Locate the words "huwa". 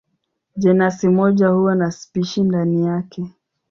1.49-1.75